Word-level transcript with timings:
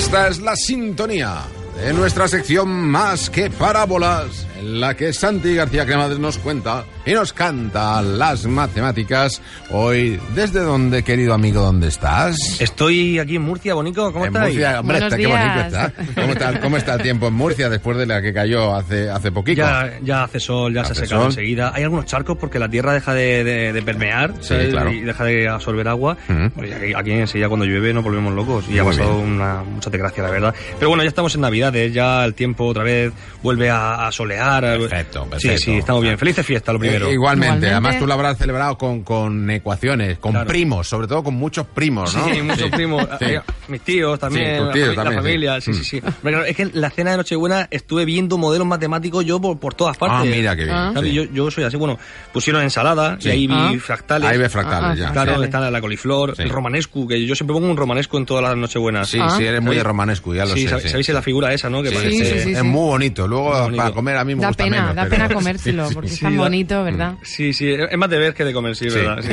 Esta 0.00 0.28
es 0.28 0.40
la 0.40 0.56
sintonía 0.56 1.42
de 1.76 1.92
nuestra 1.92 2.26
sección 2.26 2.70
Más 2.70 3.28
que 3.28 3.50
Parábolas, 3.50 4.46
en 4.60 4.80
la 4.80 4.94
que 4.94 5.12
Santi 5.12 5.54
García 5.54 5.86
Cremades 5.86 6.18
nos 6.18 6.38
cuenta 6.38 6.84
y 7.06 7.12
nos 7.12 7.32
canta 7.32 8.02
las 8.02 8.46
matemáticas. 8.46 9.40
Hoy, 9.70 10.20
¿desde 10.34 10.60
dónde, 10.60 11.02
querido 11.02 11.32
amigo, 11.34 11.62
dónde 11.62 11.88
estás? 11.88 12.60
Estoy 12.60 13.18
aquí 13.18 13.36
en 13.36 13.42
Murcia, 13.42 13.74
Bonico, 13.74 14.12
¿cómo 14.12 14.26
en 14.26 14.34
estáis? 14.34 14.54
Murcia, 14.54 14.80
hombre, 14.80 15.00
Buenos 15.00 15.12
está- 15.12 15.16
qué 15.16 15.26
bonito 15.26 15.54
días. 15.54 15.66
está. 15.66 16.20
¿Cómo, 16.20 16.32
está. 16.32 16.60
cómo 16.60 16.76
está 16.76 16.94
el 16.94 17.02
tiempo 17.02 17.26
en 17.28 17.34
Murcia 17.34 17.68
después 17.70 17.96
de 17.96 18.06
la 18.06 18.20
que 18.20 18.32
cayó 18.34 18.74
hace, 18.74 19.08
hace 19.10 19.32
poquito? 19.32 19.62
Ya, 19.62 19.98
ya 20.02 20.24
hace 20.24 20.38
sol, 20.40 20.74
ya 20.74 20.84
se 20.84 20.88
ha 20.90 20.92
Hace 20.92 21.00
secado 21.06 21.22
sol. 21.22 21.30
enseguida. 21.30 21.72
Hay 21.74 21.82
algunos 21.82 22.04
charcos 22.04 22.36
porque 22.38 22.58
la 22.58 22.68
tierra 22.68 22.92
deja 22.92 23.14
de, 23.14 23.42
de- 23.44 23.72
de 23.72 23.82
permear 23.82 24.34
Sí, 24.40 24.54
claro. 24.70 24.90
y 24.92 25.00
deja 25.00 25.24
de 25.24 25.48
absorber 25.48 25.88
agua. 25.88 26.16
Ujú. 26.28 26.50
Pues 26.54 26.72
aquí, 26.74 26.92
aquí 26.94 27.10
enseguida 27.12 27.48
cuando 27.48 27.64
llueve 27.66 27.92
nos 27.94 28.04
volvemos 28.04 28.34
locos 28.34 28.66
y 28.68 28.78
ha 28.78 28.84
Muy 28.84 28.94
pasado 28.96 29.16
bien. 29.16 29.32
una 29.32 29.62
mucha 29.62 29.88
desgracia, 29.90 30.22
la 30.22 30.30
verdad. 30.30 30.54
Pero 30.78 30.88
bueno, 30.90 31.02
ya 31.02 31.08
estamos 31.08 31.34
en 31.34 31.40
Navidades, 31.40 31.92
ya 31.94 32.24
el 32.24 32.34
tiempo 32.34 32.66
otra 32.66 32.82
vez 32.84 33.12
vuelve 33.42 33.70
a, 33.70 34.06
a 34.06 34.12
solear. 34.12 34.49
Perfecto, 34.60 35.24
Sí, 35.24 35.30
perfecto. 35.30 35.58
sí, 35.62 35.72
estamos 35.76 36.02
bien. 36.02 36.18
Felices 36.18 36.44
fiestas, 36.46 36.72
lo 36.72 36.78
primero. 36.80 37.06
Eh, 37.08 37.12
igualmente. 37.12 37.46
Igualmente. 37.46 37.70
además 37.70 37.98
tú 37.98 38.06
lo 38.06 38.14
habrás 38.14 38.38
celebrado 38.38 38.76
con, 38.78 39.02
con 39.02 39.50
ecuaciones, 39.50 40.18
con 40.18 40.32
Claro. 40.32 40.46
primos, 40.46 40.88
sobre 40.88 41.06
todo 41.06 41.22
con 41.22 41.34
muchos 41.34 41.66
primos, 41.66 42.14
¿no? 42.14 42.24
Sí, 42.34 42.42
muchos 42.42 42.70
primos. 42.70 43.06
Sí. 43.18 43.26
Mis 43.68 43.80
tíos 43.82 44.18
también, 44.18 44.50
Sí, 44.52 44.56
tus 44.58 44.66
la 44.66 44.72
tíos 44.72 44.88
la, 44.88 44.94
también, 44.94 45.12
sí. 45.22 45.28
familia. 45.28 45.60
Sí, 45.60 45.70
Mm. 45.70 45.74
sí, 45.74 45.84
sí. 45.84 46.00
Pero 46.00 46.14
claro, 46.22 46.44
es 46.44 46.56
que 46.56 46.66
la 46.72 46.90
cena 46.90 47.10
de 47.12 47.16
Nochebuena 47.18 47.68
estuve 47.70 48.04
viendo 48.04 48.36
modelos 48.38 48.66
matemáticos 48.66 49.24
yo 49.24 49.40
por, 49.40 49.58
por 49.58 49.74
todas 49.74 49.96
partes. 49.96 50.18
Ah, 50.20 50.24
mira 50.24 50.56
qué 50.56 50.64
bien. 50.64 50.76
Ah. 50.76 50.92
Sí. 51.00 51.12
yo, 51.12 51.24
yo 51.24 51.50
soy 51.50 51.64
así, 51.64 51.76
bueno, 51.76 51.98
pusieron 52.32 52.62
ensalada 52.62 53.16
Sí. 53.20 53.28
y 53.28 53.32
ahí 53.32 53.46
vi 53.46 53.54
Ah. 53.56 53.72
fractales. 53.80 54.28
Ahí 54.28 54.38
ves 54.38 54.50
fractales 54.52 54.90
Ah, 54.90 54.94
ya. 54.94 55.12
Claro, 55.12 55.42
está 55.42 55.70
la 55.70 55.80
coliflor, 55.80 56.36
Sí. 56.36 56.42
el 56.42 56.48
romanescu, 56.50 57.06
que 57.06 57.24
yo 57.26 57.34
siempre 57.34 57.54
pongo 57.54 57.68
un 57.70 57.76
romanescu 57.76 58.16
en 58.16 58.26
todas 58.26 58.42
las 58.42 58.56
nochebuenas. 58.56 59.08
Sí, 59.08 59.18
Ah. 59.20 59.34
sí, 59.36 59.44
eres 59.44 59.60
muy 59.60 59.70
de 59.76 59.80
¿Sabéis? 59.80 59.84
romanesco, 59.84 60.34
ya 60.34 60.44
lo 60.44 60.54
sí, 60.54 60.66
sé. 60.66 60.74
sab- 60.74 60.80
sí. 60.80 60.88
¿Sabéis 60.88 61.08
la 61.10 61.22
figura 61.22 61.52
esa, 61.52 61.68
no? 61.70 61.82
Que 61.82 61.90
Sí, 61.90 61.94
parece... 61.96 62.16
sí, 62.16 62.40
sí, 62.44 62.52
es 62.52 62.58
sí. 62.58 62.64
muy 62.64 62.86
bonito. 62.86 63.26
Luego 63.28 63.70
para 63.76 63.90
comer 63.92 64.16
a 64.16 64.24
mí 64.24 64.34
Da 64.40 64.48
gusta 64.48 64.64
pena, 64.64 64.76
menos. 64.80 64.96
da 64.96 65.02
pero- 65.04 65.14
pena 65.16 65.28
comérselo, 65.34 65.88
porque 65.92 66.08
sí, 66.08 66.14
es 66.14 66.20
tan 66.20 66.36
da- 66.36 66.42
bonito, 66.42 66.84
¿verdad? 66.84 67.14
Sí, 67.22 67.52
sí, 67.52 67.70
es 67.72 67.96
más 67.98 68.10
de 68.10 68.18
ver 68.18 68.34
que 68.34 68.44
de 68.44 68.52
comer, 68.52 68.74
sí, 68.76 68.90
Sí, 68.90 68.96
verdad. 68.96 69.18
sí. 69.22 69.32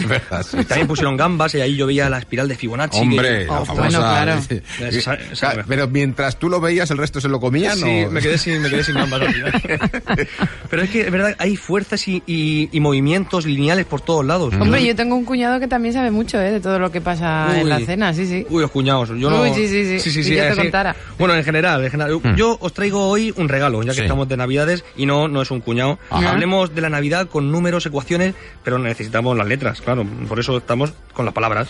sí. 0.57 0.65
También 0.65 0.87
pusieron 0.87 1.17
gambas 1.17 1.53
y 1.55 1.61
ahí 1.61 1.75
yo 1.75 1.87
veía 1.87 2.09
la 2.09 2.19
espiral 2.19 2.47
de 2.47 2.55
Fibonacci. 2.55 2.99
Hombre, 2.99 3.39
que- 3.39 3.45
la 3.45 3.61
Oh, 3.61 3.65
famosa. 3.65 3.73
bueno, 3.73 3.99
claro. 3.99 4.41
sí. 4.47 4.61
Esa- 4.83 5.13
esa- 5.15 5.47
Claro, 5.51 5.63
Pero 5.67 5.87
mientras 5.87 6.37
tú 6.37 6.49
lo 6.49 6.59
veías, 6.59 6.89
el 6.91 6.97
resto 6.97 7.21
se 7.21 7.29
lo 7.29 7.39
comían. 7.39 7.77
Sí, 7.77 8.03
¿o? 8.07 8.11
me 8.11 8.21
quedé 8.21 8.37
sin, 8.37 8.61
me 8.61 8.69
quedé 8.69 8.83
sin 8.83 8.95
gambas 8.95 9.21
al 9.21 9.33
final. 9.33 9.51
Pero 10.69 10.81
es 10.83 10.89
que, 10.89 11.01
es 11.01 11.11
verdad, 11.11 11.35
hay 11.39 11.55
fuerzas 11.55 12.07
y, 12.07 12.21
y- 12.25 12.69
y 12.71 12.79
movimientos 12.79 13.45
lineales 13.45 13.85
por 13.85 14.01
todos 14.01 14.25
lados. 14.25 14.53
Hombre, 14.59 14.85
yo 14.85 14.95
tengo 14.95 15.15
un 15.15 15.25
cuñado 15.25 15.59
que 15.59 15.67
también 15.67 15.93
sabe 15.93 16.11
mucho 16.11 16.39
¿eh? 16.41 16.51
de 16.51 16.59
todo 16.59 16.79
lo 16.79 16.91
que 16.91 17.01
pasa 17.01 17.47
Uy. 17.53 17.61
en 17.61 17.69
la 17.69 17.79
cena, 17.79 18.13
sí, 18.13 18.25
sí. 18.25 18.45
Uy, 18.49 18.61
los 18.61 18.71
cuñados. 18.71 19.09
Yo 19.09 19.29
no... 19.29 19.41
Uy, 19.41 19.51
sí, 19.53 19.67
sí, 19.67 19.99
sí. 19.99 20.19
Y 20.19 20.23
yo 20.35 20.41
te 20.43 20.47
así. 20.49 20.57
contara. 20.61 20.95
Bueno, 21.17 21.35
en 21.35 21.43
general, 21.43 21.83
en 21.83 21.91
general. 21.91 22.19
Yo 22.35 22.57
os 22.59 22.73
traigo 22.73 23.07
hoy 23.09 23.33
un 23.37 23.47
regalo, 23.49 23.81
ya 23.83 23.89
que 23.91 23.95
Sí. 23.97 24.01
estamos 24.01 24.27
de 24.27 24.37
Navidades 24.37 24.83
y 24.97 25.05
no, 25.05 25.27
no 25.27 25.41
es 25.41 25.51
un 25.51 25.61
cuñado. 25.61 25.99
Ajá. 26.09 26.31
Hablemos 26.31 26.73
de 26.75 26.81
la 26.81 26.89
Navidad 26.89 27.27
con 27.27 27.51
números, 27.51 27.85
ecuaciones, 27.85 28.35
pero 28.63 28.79
necesitamos 28.79 29.37
las 29.37 29.47
letras, 29.47 29.81
claro. 29.81 30.05
Por 30.27 30.39
eso 30.39 30.57
estamos 30.57 30.93
con 31.13 31.25
las 31.25 31.33
palabras. 31.33 31.69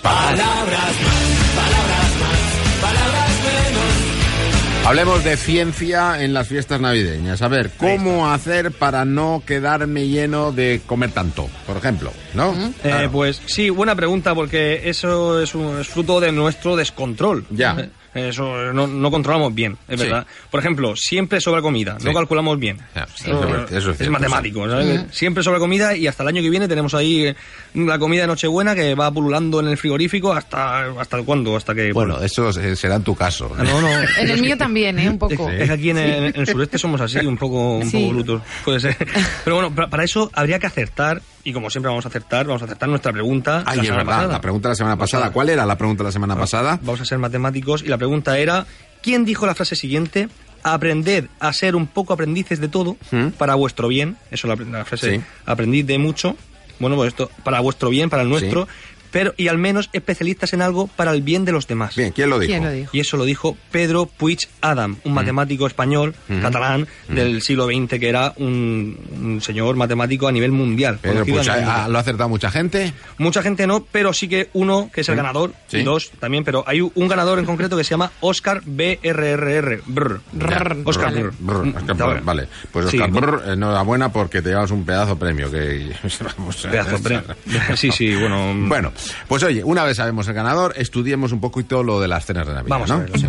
Hablemos 4.86 5.22
de 5.26 5.36
ciencia 5.36 6.24
en 6.24 6.34
las 6.34 6.48
fiestas 6.48 6.80
navideñas. 6.80 7.42
A 7.42 7.50
ver, 7.50 7.72
¿cómo 7.78 8.32
hacer 8.32 8.72
para 8.72 9.04
no 9.04 9.44
quedarme 9.46 10.08
lleno 10.08 10.54
de 10.54 10.80
comer 10.86 11.12
tanto? 11.12 11.50
Por 11.66 11.76
ejemplo, 11.76 12.14
¿no? 12.34 12.54
Eh, 12.54 12.72
Claro. 12.84 13.12
pues 13.12 13.42
sí, 13.48 13.70
buena 13.70 13.96
pregunta, 13.96 14.34
porque 14.34 14.84
eso 14.90 15.42
es, 15.42 15.54
un, 15.56 15.82
es 15.82 15.90
fruto 15.90 16.22
de 16.22 16.32
nuestro 16.32 16.78
descontrol. 16.78 17.46
Ya. 17.50 17.90
Eso 18.18 18.74
no, 18.74 18.88
no 18.88 19.12
controlamos 19.12 19.54
bien, 19.54 19.78
es 19.88 20.00
Sí. 20.00 20.06
verdad. 20.08 20.26
Por 20.52 20.60
ejemplo, 20.60 20.96
siempre 20.96 21.40
sobra 21.42 21.62
comida, 21.62 21.98
Sí. 22.00 22.06
no 22.08 22.14
calculamos 22.14 22.58
bien. 22.60 22.78
Eso 22.96 23.66
es 23.66 23.72
eso 23.72 23.92
es 23.92 23.98
cierto, 23.98 24.12
matemático, 24.14 24.68
¿sabes? 24.70 25.02
Siempre 25.12 25.44
sobra 25.44 25.60
comida 25.60 25.96
y 25.96 26.08
hasta 26.08 26.24
el 26.24 26.30
año 26.30 26.42
que 26.42 26.50
viene 26.50 26.68
tenemos 26.68 26.94
ahí 26.94 27.26
eh, 27.28 27.36
la 27.76 28.00
comida 28.00 28.22
de 28.22 28.28
Nochebuena 28.28 28.76
que 28.76 28.96
va 28.96 29.12
pululando 29.12 29.60
en 29.60 29.68
el 29.68 29.78
frigorífico 29.78 30.34
hasta 30.34 30.86
hasta 31.00 31.22
cuándo, 31.24 31.56
hasta 31.56 31.74
que 31.76 31.92
Bueno, 31.94 32.22
eso 32.22 32.50
eh, 32.50 32.76
será 32.76 32.96
en 32.96 33.04
tu 33.04 33.16
caso. 33.16 33.52
Ah, 33.58 33.64
no, 33.64 33.82
no. 33.82 33.88
En 34.20 34.30
el 34.30 34.42
mío 34.42 34.58
también, 34.58 34.98
¿eh? 35.00 35.10
Un 35.10 35.18
poco. 35.20 35.50
Es 35.50 35.68
que 35.68 35.74
aquí 35.74 35.90
en 35.92 35.98
el, 35.98 36.26
en 36.26 36.36
el 36.36 36.48
sureste 36.48 36.78
somos 36.78 37.00
así, 37.02 37.20
un 37.20 37.38
poco, 37.38 37.78
un 37.78 37.90
Sí. 37.90 37.98
poco 37.98 38.14
brutos. 38.14 38.42
Puede 38.66 38.80
ser. 38.80 38.98
Pero 39.44 39.56
bueno, 39.58 39.74
para, 39.74 39.90
para 39.90 40.04
eso 40.04 40.30
habría 40.34 40.60
que 40.60 40.68
acertar, 40.68 41.22
y 41.50 41.54
como 41.54 41.70
siempre 41.70 41.88
vamos 41.90 42.04
a 42.06 42.10
acertar, 42.10 42.46
vamos 42.46 42.62
a 42.62 42.66
acertar 42.66 42.90
nuestra 42.90 43.14
pregunta. 43.14 43.64
Ay, 43.66 43.78
la 43.78 43.84
es 43.84 43.90
verdad, 43.90 44.06
pasada. 44.06 44.34
la 44.34 44.42
pregunta 44.42 44.68
de 44.68 44.72
la 44.72 44.76
semana 44.76 44.98
pasada. 44.98 45.32
¿Cuál 45.32 45.50
era 45.50 45.66
la 45.66 45.78
pregunta 45.78 46.04
de 46.04 46.08
la 46.10 46.12
semana 46.12 46.36
pasada? 46.36 46.78
Vamos 46.82 47.00
a 47.00 47.06
ser 47.06 47.18
matemáticos 47.20 47.84
y 47.84 47.88
la 47.88 47.98
pregunta 47.98 48.38
era, 48.38 48.66
¿quién 49.02 49.24
dijo 49.24 49.46
la 49.46 49.56
frase 49.56 49.76
siguiente? 49.78 50.28
Aprended 50.64 51.28
a 51.40 51.54
ser 51.54 51.76
un 51.78 51.88
poco 51.88 52.14
aprendices 52.14 52.60
de 52.60 52.68
todo 52.68 52.98
¿Mm? 53.12 53.28
para 53.38 53.56
vuestro 53.56 53.88
bien. 53.88 54.18
Eso 54.30 54.52
es 54.52 54.60
la, 54.60 54.80
la 54.80 54.84
frase, 54.86 55.16
Sí. 55.18 55.22
aprendid 55.46 55.86
de 55.86 55.98
mucho. 56.00 56.36
Bueno, 56.80 56.96
pues 56.98 57.08
esto, 57.08 57.32
para 57.46 57.60
vuestro 57.62 57.90
bien, 57.90 58.10
para 58.10 58.24
el 58.24 58.30
nuestro, 58.30 58.68
pero 59.12 59.34
y 59.38 59.48
al 59.48 59.58
menos 59.58 59.90
especialistas 59.94 60.54
en 60.54 60.62
algo 60.62 60.88
para 60.88 61.12
el 61.12 61.22
bien 61.22 61.46
de 61.46 61.52
los 61.52 61.68
demás. 61.68 61.96
Bien, 61.96 62.12
¿quién 62.12 62.30
lo 62.30 62.40
dijo? 62.40 62.52
¿Quién 62.52 62.64
lo 62.64 62.72
dijo? 62.72 62.90
Y 62.94 63.00
eso 63.00 63.18
lo 63.18 63.26
dijo 63.26 63.58
Pedro 63.72 64.06
Puig 64.06 64.40
Adam, 64.62 64.92
Mm. 64.92 64.96
un 65.08 65.14
matemático 65.14 65.68
español, 65.68 66.16
catalán, 66.42 66.88
del 67.10 67.42
siglo 67.42 67.66
XX, 67.68 68.00
que 68.00 68.10
era 68.10 68.34
un, 68.38 68.98
un 69.22 69.42
señor 69.42 69.76
matemático 69.76 70.28
a 70.28 70.32
nivel 70.32 70.52
mundial. 70.52 71.00
Pedro 71.02 71.20
a 71.22 71.24
Puig, 71.24 71.34
nivel 71.34 71.50
¿ha- 71.50 71.54
mundial. 71.56 71.92
¿lo 71.92 71.98
ha 71.98 72.02
acertado 72.02 72.30
mucha 72.30 72.52
gente? 72.52 72.94
Mucha 73.18 73.42
gente 73.42 73.68
no, 73.68 73.86
pero 73.92 74.14
sí 74.14 74.28
que 74.28 74.50
uno, 74.54 74.90
que 74.94 75.02
es 75.02 75.10
el 75.10 75.16
¿Sí? 75.16 75.18
ganador, 75.18 75.54
Sí. 75.68 75.78
y 75.78 75.84
dos 75.84 76.12
también, 76.20 76.44
pero 76.44 76.64
hay 76.68 76.82
un 76.82 77.08
ganador 77.08 77.40
en 77.40 77.46
concreto 77.46 77.76
que 77.78 77.84
se 77.84 77.92
llama 77.92 78.12
Oscar 78.22 78.62
BRRR. 78.66 79.82
Brr. 79.86 80.22
Brr. 80.32 80.78
Oscar 80.86 81.06
Vale. 81.14 81.24
Brr. 81.24 81.34
Brr, 81.40 81.68
Oscar 81.78 81.96
Brr, 81.96 82.22
vale, 82.24 82.48
pues 82.72 82.90
Sí. 82.90 82.98
Oscar 83.00 83.12
Brr, 83.12 83.44
enhorabuena 83.54 84.12
porque 84.12 84.42
te 84.42 84.50
llevas 84.50 84.72
un 84.72 84.86
pedazo 84.86 85.18
premio. 85.18 85.50
Que, 85.52 85.92
Pedazo, 86.72 86.98
bre- 87.00 87.24
Sí, 87.76 87.92
sí, 87.92 88.16
bueno. 88.16 88.54
Bueno, 88.68 88.92
pues 89.28 89.44
oye, 89.44 89.64
una 89.64 89.84
vez 89.84 89.98
sabemos 89.98 90.28
el 90.28 90.34
ganador, 90.34 90.74
estudiemos 90.78 91.32
un 91.32 91.40
poquito 91.42 91.84
lo 91.84 92.00
de 92.00 92.08
las 92.08 92.26
cenas 92.26 92.48
de 92.48 92.54
Navidad. 92.54 92.70
Vamos 92.70 92.90
¿no? 92.90 92.96
a 92.96 93.00
verlo. 93.00 93.18
sí. 93.18 93.28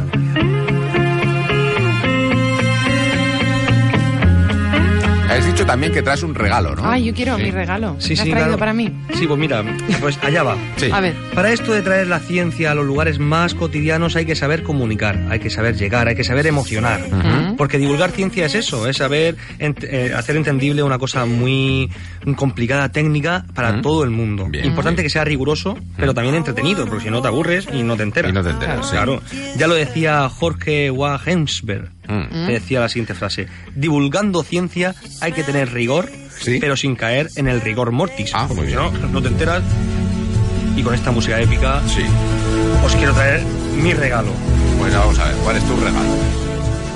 Has 5.30 5.46
dicho 5.46 5.64
también 5.66 5.92
que 5.92 6.02
traes 6.02 6.22
un 6.24 6.34
regalo, 6.34 6.74
¿no? 6.74 6.90
Ay, 6.90 7.04
yo 7.04 7.14
quiero 7.14 7.36
Sí. 7.36 7.42
mi 7.44 7.50
regalo. 7.52 7.94
Sí, 8.00 8.08
¿Me 8.08 8.14
has 8.14 8.18
sí, 8.24 8.30
traído 8.30 8.46
claro. 8.48 8.58
para 8.58 8.72
mí? 8.72 8.92
Sí, 9.14 9.26
pues 9.26 9.38
mira, 9.38 9.62
pues 10.00 10.18
allá 10.24 10.42
va. 10.42 10.56
Sí. 10.76 10.90
A 10.92 11.00
ver. 11.00 11.14
Para 11.34 11.52
esto 11.52 11.72
de 11.72 11.82
traer 11.82 12.08
la 12.08 12.18
ciencia 12.18 12.72
a 12.72 12.74
los 12.74 12.84
lugares 12.84 13.18
más 13.20 13.54
cotidianos 13.54 14.16
hay 14.16 14.24
que 14.26 14.34
saber 14.34 14.64
comunicar, 14.64 15.26
hay 15.30 15.38
que 15.38 15.50
saber 15.50 15.76
llegar, 15.76 16.08
hay 16.08 16.16
que 16.16 16.24
saber 16.24 16.46
emocionar. 16.48 17.00
Porque 17.58 17.76
divulgar 17.78 18.12
ciencia 18.12 18.46
es 18.46 18.54
eso, 18.54 18.86
es 18.88 18.96
saber 18.98 19.36
ent- 19.58 19.82
eh, 19.82 20.14
hacer 20.14 20.36
entendible 20.36 20.82
una 20.82 20.96
cosa 20.98 21.26
muy 21.26 21.91
complicada, 22.36 22.88
téccnica, 22.91 23.44
para 23.52 23.72
Ujú. 23.72 23.80
todo 23.82 24.04
el 24.04 24.10
mundo. 24.10 24.46
Bien, 24.48 24.64
Importante 24.64 25.02
bien. 25.02 25.06
que 25.06 25.10
sea 25.10 25.24
riguroso, 25.24 25.76
pero 25.96 26.14
también 26.14 26.36
entretenido, 26.36 26.86
porque 26.86 27.04
si 27.04 27.10
no 27.10 27.20
te 27.20 27.28
aburres 27.28 27.66
y 27.72 27.82
no 27.82 27.96
te 27.96 28.04
enteras. 28.04 28.30
Y 28.30 28.34
no 28.34 28.42
te 28.42 28.50
enteras, 28.50 28.86
sí. 28.86 28.92
Claro. 28.92 29.20
Ya 29.56 29.66
lo 29.66 29.74
decía 29.74 30.28
Jorge 30.28 30.91
Wagensberg. 30.91 31.91
Mm. 32.08 32.46
que 32.46 32.52
decía 32.54 32.80
la 32.80 32.88
siguiente 32.88 33.12
frase: 33.14 33.48
Divulgando 33.75 34.42
ciencia 34.42 34.94
hay 35.20 35.32
que 35.32 35.42
tener 35.42 35.72
rigor, 35.75 36.08
Sí. 36.40 36.56
pero 36.58 36.75
sin 36.75 36.96
caer 36.96 37.28
en 37.36 37.48
el 37.48 37.60
rigor 37.60 37.92
mortis. 37.92 38.30
Ah, 38.32 38.46
porque 38.48 38.69
si 38.70 38.75
no, 38.75 38.90
no 38.90 39.20
te 39.20 39.28
enteras. 39.28 39.62
Y 40.75 40.82
con 40.82 40.94
esta 40.94 41.10
música 41.10 41.38
épica 41.38 41.82
Sí. 41.86 42.02
os 42.82 42.94
quiero 42.96 43.12
traer 43.12 43.42
mi 43.82 43.92
regalo. 43.92 44.30
Bueno, 44.78 44.98
vamos 45.00 45.19
a 45.19 45.25
ver, 45.26 45.34
¿cuál 45.44 45.56
es 45.56 45.64
tu 45.64 45.76
regalo? 45.76 46.08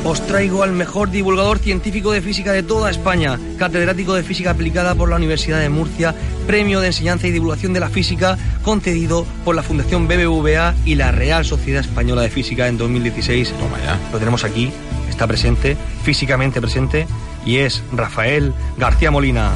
Os 0.04 0.26
traigo 0.26 0.64
al 0.64 0.72
mejor 0.72 1.10
divulgador 1.10 1.60
científico 1.60 2.10
de 2.10 2.20
física 2.20 2.52
de 2.52 2.64
toda 2.64 2.90
España, 2.90 3.38
catedrático 3.56 4.14
de 4.14 4.24
física 4.24 4.50
aplicada 4.50 4.96
por 4.96 5.08
la 5.08 5.16
Universidad 5.16 5.60
de 5.60 5.68
Murcia, 5.68 6.12
premio 6.46 6.80
de 6.80 6.88
enseñanza 6.88 7.28
y 7.28 7.30
divulgación 7.30 7.72
de 7.72 7.78
la 7.78 7.88
física 7.88 8.36
concedido 8.64 9.24
por 9.44 9.54
la 9.54 9.62
Fundación 9.62 10.08
BBVA 10.08 10.74
y 10.84 10.96
la 10.96 11.12
Real 11.12 11.44
Sociedad 11.44 11.82
Española 11.82 12.22
de 12.22 12.30
Física 12.30 12.66
en 12.66 12.78
2016. 12.78 13.52
Toma 13.52 13.78
ya. 13.84 13.96
Lo 14.12 14.18
tenemos 14.18 14.42
aquí, 14.42 14.72
está 15.08 15.28
presente, 15.28 15.76
físicamente 16.02 16.60
presente, 16.60 17.06
y 17.46 17.58
es 17.58 17.84
Rafael 17.92 18.52
García 18.78 19.12
Molina. 19.12 19.52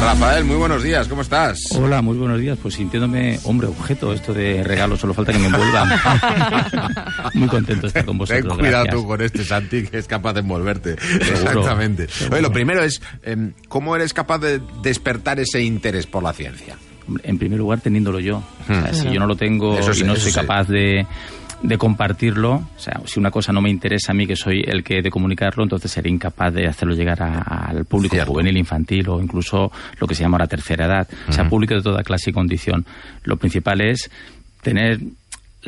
Rafael, 0.00 0.44
muy 0.44 0.56
buenos 0.56 0.82
días, 0.82 1.08
¿cómo 1.08 1.22
estás? 1.22 1.60
Hola, 1.72 2.00
muy 2.02 2.16
buenos 2.16 2.40
días. 2.40 2.56
Pues 2.62 2.74
sintiéndome 2.74 3.38
hombre 3.44 3.66
objeto, 3.66 4.12
esto 4.12 4.32
de 4.32 4.62
regalo, 4.62 4.96
solo 4.96 5.12
falta 5.12 5.32
que 5.32 5.38
me 5.38 5.46
envuelvan. 5.46 5.88
muy 7.34 7.48
contento 7.48 7.82
de 7.82 7.88
estar 7.88 8.04
con 8.04 8.16
vosotros. 8.16 8.46
Ten 8.48 8.58
cuidado 8.58 8.84
gracias. 8.84 9.02
tú 9.02 9.08
con 9.08 9.20
este 9.20 9.44
Santi, 9.44 9.84
que 9.84 9.98
es 9.98 10.06
capaz 10.06 10.34
de 10.34 10.40
envolverte. 10.40 10.96
Seguro, 11.00 11.32
Exactamente. 11.32 12.08
seguro. 12.08 12.36
Oye, 12.36 12.42
lo 12.42 12.52
primero 12.52 12.82
es, 12.82 13.02
em, 13.22 13.52
¿cómo 13.68 13.96
eres 13.96 14.12
capaz 14.14 14.38
de 14.38 14.60
despertar 14.82 15.40
ese 15.40 15.60
interés 15.62 16.06
por 16.06 16.22
la 16.22 16.32
ciencia? 16.32 16.76
En 17.22 17.38
primer 17.38 17.58
lugar, 17.58 17.80
teniéndolo 17.80 18.20
yo. 18.20 18.42
O 18.62 18.66
sea, 18.66 18.92
si 18.94 19.10
yo 19.10 19.18
no 19.18 19.26
lo 19.26 19.36
tengo 19.36 19.78
Eso 19.78 19.92
y 19.92 20.06
no 20.06 20.14
soy 20.14 20.32
capaz 20.32 20.68
de, 20.68 21.06
de 21.62 21.76
compartirlo, 21.76 22.52
o 22.54 22.78
sea, 22.78 23.00
si 23.04 23.18
una 23.18 23.30
cosa 23.32 23.52
no 23.52 23.60
me 23.60 23.68
interesa 23.70 24.12
a 24.12 24.14
mí, 24.14 24.26
que 24.26 24.36
soy 24.36 24.62
el 24.66 24.84
que 24.84 24.98
he 24.98 25.02
de 25.02 25.10
comunicarlo, 25.10 25.64
entonces 25.64 25.90
seré 25.90 26.08
incapaz 26.08 26.54
de 26.54 26.66
hacerlo 26.68 26.94
llegar 26.94 27.20
a- 27.22 27.40
al 27.40 27.84
público 27.84 28.14
Cierto. 28.14 28.30
juvenil, 28.32 28.56
infantil 28.56 29.08
o 29.08 29.20
incluso 29.20 29.72
lo 29.98 30.06
que 30.06 30.14
se 30.14 30.22
llama 30.22 30.36
ahora 30.36 30.46
tercera 30.46 30.86
edad. 30.86 31.08
O 31.28 31.32
sea, 31.32 31.48
público 31.48 31.74
de 31.74 31.82
toda 31.82 32.02
clase 32.04 32.30
y 32.30 32.32
condición. 32.32 32.86
Lo 33.24 33.36
principal 33.36 33.80
es 33.80 34.08
tener 34.62 35.00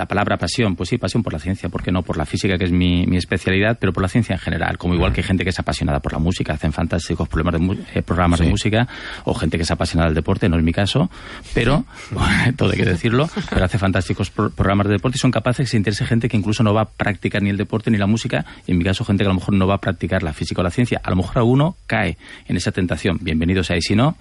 la 0.01 0.07
palabra 0.07 0.39
pasión, 0.39 0.77
pues 0.77 0.89
sí, 0.89 0.97
pasión 0.97 1.23
por 1.23 1.35
la 1.35 1.39
ciencia, 1.39 1.69
porque 1.69 1.93
no 1.93 2.03
por 2.03 2.17
la 2.17 2.25
física, 2.25 2.57
que 2.57 2.65
es 2.65 2.73
mi, 2.73 3.07
mi, 3.07 3.19
especialidad, 3.19 3.77
pero 3.79 3.93
por 3.93 4.03
la 4.03 4.09
ciencia 4.09 4.33
en 4.33 4.39
general. 4.39 4.79
Como 4.79 4.95
igual 4.95 5.13
que 5.13 5.23
gente 5.23 5.45
que 5.45 5.51
es 5.51 5.59
apasionada 5.59 6.01
por 6.01 6.15
la 6.15 6.19
música, 6.19 6.55
hacen 6.55 6.73
fantásticos 6.73 7.29
problemas 7.29 7.61
de, 7.61 7.99
eh, 7.99 8.03
programas 8.03 8.39
sí. 8.39 8.47
de 8.47 8.51
música, 8.51 8.89
o 9.25 9.35
gente 9.35 9.59
que 9.59 9.65
es 9.65 9.71
apasionada 9.71 10.09
del 10.09 10.15
deporte, 10.15 10.49
no 10.49 10.57
es 10.57 10.63
mi 10.63 10.73
caso, 10.73 11.11
pero, 11.53 11.85
bueno, 12.13 12.55
todo 12.57 12.71
hay 12.71 12.79
que 12.79 12.87
decirlo, 12.87 13.29
pero 13.51 13.63
hace 13.67 13.77
fantásticos 13.77 14.31
pro 14.31 14.49
programas 14.49 14.87
de 14.87 14.95
deporte 14.95 15.19
y 15.19 15.21
son 15.21 15.31
capaces 15.31 15.67
que 15.67 15.71
se 15.71 15.77
interese 15.77 16.07
gente 16.07 16.31
que 16.31 16.37
incluso 16.39 16.63
no 16.63 16.73
va 16.73 16.81
a 16.81 16.89
practicar 16.89 17.43
ni 17.43 17.51
el 17.51 17.59
deporte 17.59 17.91
ni 17.91 17.99
la 17.99 18.07
música, 18.07 18.47
y 18.67 18.73
en 18.73 18.79
mi 18.79 18.85
caso 18.85 19.05
gente 19.05 19.23
que 19.23 19.29
a 19.29 19.33
lo 19.33 19.39
mejor 19.39 19.53
no 19.53 19.67
va 19.67 19.75
a 19.75 19.81
practicar 19.81 20.23
la 20.23 20.33
física 20.33 20.63
o 20.63 20.65
la 20.65 20.71
ciencia. 20.71 20.99
A 21.05 21.11
lo 21.11 21.17
mejor 21.17 21.39
a 21.39 21.45
uno 21.45 21.77
cae 21.87 22.17
en 22.49 22.57
esa 22.57 22.73
tentación. 22.73 23.19
Bienvenidos 23.21 23.71
ahí. 23.71 23.83
Si 23.83 23.95
no, 23.95 24.17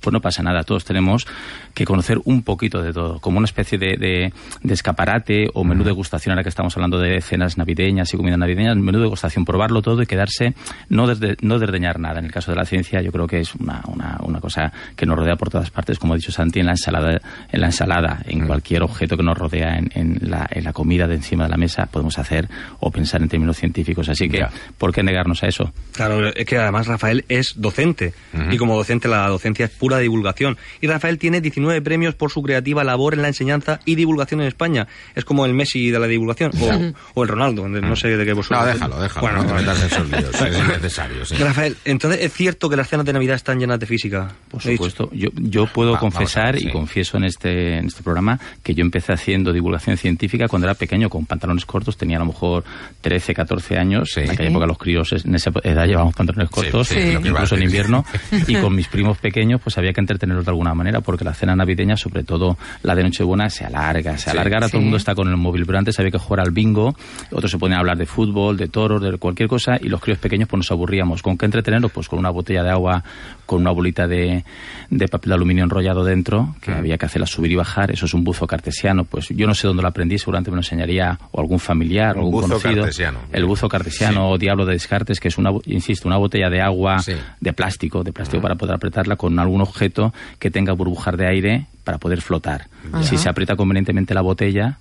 pues 0.00 0.12
no 0.12 0.20
pasa 0.20 0.42
nada. 0.42 0.62
Todos 0.62 0.84
tenemos 0.84 1.26
que 1.74 1.84
conocer 1.84 2.18
un 2.24 2.42
poquito 2.42 2.82
de 2.82 2.92
todo, 2.92 3.20
como 3.20 3.38
una 3.38 3.46
especie 3.46 3.78
de, 3.78 3.96
de, 3.96 4.32
de 4.62 4.74
escaparate 4.74 5.48
o 5.54 5.64
menú 5.64 5.82
de 5.84 5.90
degustación, 5.90 6.32
ahora 6.32 6.42
que 6.42 6.48
estamos 6.48 6.76
hablando 6.76 6.98
de 6.98 7.20
cenas 7.20 7.56
navideñas 7.56 8.12
y 8.12 8.16
comidas 8.16 8.38
navideñas, 8.38 8.76
menú 8.76 8.98
de 8.98 9.04
degustación, 9.04 9.44
probarlo 9.44 9.82
todo 9.82 10.02
y 10.02 10.06
quedarse, 10.06 10.54
no, 10.88 11.06
desde, 11.06 11.36
no 11.40 11.58
desdeñar 11.58 11.98
nada. 11.98 12.18
En 12.18 12.26
el 12.26 12.32
caso 12.32 12.50
de 12.52 12.56
la 12.56 12.64
ciencia, 12.64 13.00
yo 13.00 13.10
creo 13.12 13.26
que 13.26 13.40
es 13.40 13.54
una, 13.54 13.82
una, 13.86 14.18
una 14.22 14.40
cosa 14.40 14.72
que 14.96 15.06
nos 15.06 15.16
rodea 15.16 15.36
por 15.36 15.50
todas 15.50 15.70
partes, 15.70 15.98
como 15.98 16.14
ha 16.14 16.16
dicho 16.16 16.32
Santi, 16.32 16.60
en 16.60 16.66
la 16.66 16.72
ensalada, 16.72 17.20
en, 17.50 17.60
la 17.60 17.66
ensalada, 17.66 18.22
en 18.26 18.46
cualquier 18.46 18.82
objeto 18.82 19.16
que 19.16 19.22
nos 19.22 19.36
rodea 19.36 19.78
en, 19.78 19.90
en, 19.94 20.18
la, 20.30 20.46
en 20.50 20.64
la 20.64 20.72
comida 20.72 21.06
de 21.06 21.14
encima 21.16 21.44
de 21.44 21.50
la 21.50 21.56
mesa, 21.56 21.86
podemos 21.86 22.18
hacer 22.18 22.48
o 22.80 22.90
pensar 22.90 23.22
en 23.22 23.28
términos 23.28 23.56
científicos. 23.56 24.08
Así 24.08 24.28
que, 24.28 24.44
¿por 24.76 24.92
qué 24.92 25.02
negarnos 25.02 25.42
a 25.42 25.48
eso? 25.48 25.72
Claro, 25.92 26.28
es 26.28 26.44
que 26.46 26.58
además 26.58 26.86
Rafael 26.86 27.24
es 27.28 27.54
docente 27.56 28.12
uh 28.34 28.38
-huh. 28.38 28.54
y 28.54 28.58
como 28.58 28.76
docente 28.76 29.08
la 29.08 29.26
docencia 29.28 29.64
es 29.66 29.70
pura 29.70 29.87
divulgación. 29.96 30.58
Y 30.82 30.86
Rafael 30.86 31.16
tiene 31.16 31.40
19 31.40 31.80
premios 31.80 32.14
por 32.14 32.30
su 32.30 32.42
creativa 32.42 32.84
labor 32.84 33.14
en 33.14 33.22
la 33.22 33.28
enseñanza 33.28 33.80
y 33.86 33.94
divulgación 33.94 34.42
en 34.42 34.48
España. 34.48 34.86
Es 35.14 35.24
como 35.24 35.46
el 35.46 35.54
Messi 35.54 35.90
de 35.90 35.98
la 35.98 36.06
divulgación 36.06 36.50
o, 36.60 36.92
o 37.14 37.22
el 37.22 37.28
Ronaldo, 37.30 37.66
no 37.66 37.96
sé 37.96 38.16
de 38.16 38.24
qué 38.26 38.34
vosotros. 38.34 38.60
No, 38.60 38.66
déjalo, 38.66 39.00
déjalo. 39.00 39.20
Bueno, 39.22 39.42
no 39.42 39.48
te 39.48 39.54
metas 39.54 39.80
en 39.80 39.86
esos 39.86 40.10
líos, 40.10 40.42
es 40.42 40.58
innecesario. 40.58 41.24
Sí. 41.24 41.34
Rafael, 41.36 41.76
entonces 41.86 42.20
es 42.22 42.32
cierto 42.34 42.68
que 42.68 42.76
las 42.76 42.88
cenas 42.88 43.06
de 43.06 43.14
Navidad 43.14 43.36
están 43.36 43.58
llenas 43.58 43.80
de 43.80 43.86
física. 43.86 44.28
Por 44.50 44.60
supuesto. 44.60 45.08
Yo, 45.12 45.28
yo 45.36 45.66
puedo 45.66 45.92
Va, 45.92 45.98
confesar 45.98 46.52
ver, 46.52 46.62
sí. 46.62 46.68
y 46.68 46.72
confieso 46.72 47.16
en 47.16 47.24
este, 47.24 47.78
en 47.78 47.86
este 47.86 48.02
programa 48.02 48.38
que 48.62 48.74
yo 48.74 48.82
empecé 48.82 49.12
haciendo 49.12 49.52
divulgación 49.52 49.96
científica 49.96 50.48
cuando 50.48 50.66
era 50.66 50.74
pequeño, 50.74 51.08
con 51.08 51.24
pantalones 51.24 51.64
cortos, 51.64 51.96
tenía 51.96 52.16
a 52.16 52.20
lo 52.20 52.26
mejor 52.26 52.64
13, 53.00 53.34
14 53.34 53.78
años. 53.78 54.10
Sí. 54.12 54.20
En 54.20 54.30
aquella 54.30 54.50
época 54.50 54.66
los 54.66 54.78
críos 54.78 55.12
en 55.12 55.34
esa 55.34 55.50
edad 55.62 55.86
llevábamos 55.86 56.14
pantalones 56.14 56.50
cortos, 56.50 56.92
incluso 56.92 57.54
en 57.54 57.62
invierno. 57.62 58.04
y 58.46 58.56
con 58.56 58.74
mis 58.74 58.88
primos 58.88 59.18
pequeños, 59.18 59.60
pues 59.62 59.77
había 59.78 59.92
que 59.92 60.00
entretenerlos 60.00 60.44
de 60.44 60.50
alguna 60.50 60.74
manera, 60.74 61.00
porque 61.00 61.24
la 61.24 61.34
cena 61.34 61.54
navideña, 61.56 61.96
sobre 61.96 62.24
todo 62.24 62.56
la 62.82 62.94
de 62.94 63.02
Nochebuena, 63.02 63.50
se 63.50 63.64
alarga, 63.64 64.18
se 64.18 64.30
alarga. 64.30 64.56
Ahora 64.56 64.68
todo 64.68 64.78
el 64.78 64.84
mundo 64.84 64.96
está 64.96 65.14
con 65.14 65.28
el 65.28 65.36
móvil, 65.36 65.64
pero 65.66 65.78
antes 65.78 65.98
había 65.98 66.10
que 66.10 66.18
jugar 66.18 66.40
al 66.40 66.50
bingo, 66.50 66.94
otros 67.30 67.50
se 67.50 67.58
ponían 67.58 67.78
a 67.78 67.80
hablar 67.80 67.96
de 67.96 68.06
fútbol, 68.06 68.56
de 68.56 68.68
toros, 68.68 69.00
de 69.02 69.16
cualquier 69.18 69.48
cosa, 69.48 69.78
y 69.80 69.88
los 69.88 70.00
críos 70.00 70.18
pequeños 70.18 70.48
pues 70.48 70.58
nos 70.58 70.70
aburríamos. 70.70 71.22
¿Con 71.22 71.36
qué 71.36 71.46
entretenerlos? 71.46 71.92
Pues 71.92 72.08
con 72.08 72.18
una 72.18 72.30
botella 72.30 72.62
de 72.62 72.70
agua, 72.70 73.02
con 73.46 73.60
una 73.60 73.70
bolita 73.70 74.06
de, 74.06 74.44
de 74.90 75.08
papel 75.08 75.30
de 75.30 75.34
aluminio 75.34 75.64
enrollado 75.64 76.04
dentro, 76.04 76.54
que 76.60 76.72
había 76.72 76.98
que 76.98 77.06
hacerla 77.06 77.26
subir 77.26 77.52
y 77.52 77.56
bajar. 77.56 77.90
Eso 77.90 78.06
es 78.06 78.14
un 78.14 78.24
buzo 78.24 78.46
cartesiano. 78.46 79.04
Pues 79.04 79.28
yo 79.28 79.46
no 79.46 79.54
sé 79.54 79.66
dónde 79.66 79.82
lo 79.82 79.88
aprendí, 79.88 80.18
seguramente 80.18 80.50
me 80.50 80.56
lo 80.56 80.60
enseñaría 80.60 81.18
o 81.30 81.40
algún 81.40 81.58
familiar 81.58 82.16
o 82.16 82.20
algún 82.20 82.32
buzo 82.32 82.48
conocido. 82.48 82.82
Cartesiano. 82.82 83.18
El 83.32 83.44
buzo 83.44 83.68
cartesiano 83.68 84.30
o 84.30 84.38
diablo 84.38 84.64
de 84.66 84.72
Descartes, 84.72 85.20
que 85.20 85.28
es 85.28 85.38
una, 85.38 85.50
insisto, 85.66 86.08
una 86.08 86.16
botella 86.16 86.48
de 86.50 86.60
agua 86.60 86.98
de 87.40 87.52
plástico, 87.52 88.02
de 88.02 88.12
plástico 88.12 88.42
para 88.42 88.54
poder 88.54 88.74
apretarla 88.76 89.16
con 89.16 89.38
algún 89.38 89.60
objeto 89.68 90.12
que 90.38 90.50
tenga 90.50 90.72
burbujar 90.72 91.16
de 91.16 91.26
aire 91.26 91.66
para 91.84 91.98
poder 91.98 92.20
flotar. 92.20 92.68
Ajá. 92.92 93.02
Si 93.02 93.16
se 93.16 93.28
aprieta 93.28 93.56
convenientemente 93.56 94.14
la 94.14 94.20
botella, 94.20 94.78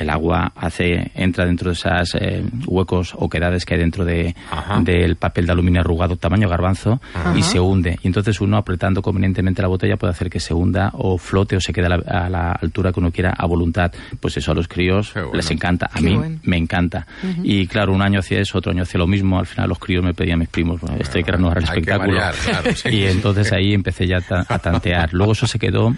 el 0.00 0.10
agua 0.10 0.52
hace 0.56 1.10
entra 1.14 1.44
dentro 1.44 1.70
de 1.70 1.74
esas 1.74 2.14
eh, 2.14 2.42
huecos 2.66 3.12
o 3.16 3.28
quedades 3.28 3.64
que 3.64 3.74
hay 3.74 3.80
dentro 3.80 4.04
de, 4.04 4.34
del 4.82 5.16
papel 5.16 5.46
de 5.46 5.52
aluminio 5.52 5.80
arrugado 5.80 6.16
tamaño 6.16 6.48
garbanzo 6.48 7.00
Ajá. 7.14 7.36
y 7.36 7.42
se 7.42 7.60
hunde 7.60 7.98
y 8.02 8.06
entonces 8.06 8.40
uno 8.40 8.56
apretando 8.56 9.02
convenientemente 9.02 9.62
la 9.62 9.68
botella 9.68 9.96
puede 9.96 10.12
hacer 10.12 10.30
que 10.30 10.40
se 10.40 10.54
hunda 10.54 10.90
o 10.94 11.18
flote 11.18 11.56
o 11.56 11.60
se 11.60 11.72
quede 11.72 11.86
a 11.86 11.88
la, 11.90 11.96
a 11.96 12.28
la 12.28 12.52
altura 12.52 12.92
que 12.92 13.00
uno 13.00 13.10
quiera 13.10 13.34
a 13.36 13.46
voluntad 13.46 13.92
pues 14.20 14.36
eso 14.36 14.52
a 14.52 14.54
los 14.54 14.68
críos 14.68 15.12
bueno. 15.14 15.30
les 15.34 15.50
encanta 15.50 15.86
a 15.92 15.98
Qué 15.98 16.02
mí 16.02 16.16
bueno. 16.16 16.38
me 16.44 16.56
encanta 16.56 17.06
uh 17.22 17.26
-huh. 17.26 17.40
y 17.44 17.66
claro 17.66 17.92
un 17.92 18.02
año 18.02 18.20
hacía 18.20 18.40
eso 18.40 18.58
otro 18.58 18.72
año 18.72 18.82
hacía 18.82 18.98
lo 18.98 19.06
mismo 19.06 19.38
al 19.38 19.46
final 19.46 19.68
los 19.68 19.78
críos 19.78 20.04
me 20.04 20.14
pedían 20.14 20.38
mis 20.38 20.48
primos 20.48 20.80
bueno, 20.80 20.96
esto 21.00 21.18
hay 21.18 21.24
que 21.24 21.32
renovar 21.32 21.58
el 21.58 21.64
espectáculo 21.64 22.16
variar, 22.18 22.34
claro, 22.34 22.74
sí. 22.74 22.88
y 22.92 23.04
entonces 23.04 23.52
ahí 23.52 23.72
empecé 23.74 24.06
ya 24.06 24.18
a 24.48 24.58
tantear 24.58 25.12
luego 25.12 25.32
eso 25.32 25.46
se 25.46 25.58
quedó 25.58 25.94